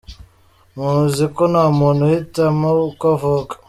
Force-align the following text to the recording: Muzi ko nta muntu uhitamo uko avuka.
Muzi 0.75 1.25
ko 1.35 1.43
nta 1.51 1.65
muntu 1.79 2.01
uhitamo 2.07 2.69
uko 2.89 3.05
avuka. 3.15 3.53